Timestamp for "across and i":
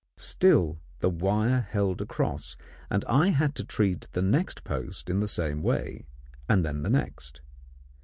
2.01-3.27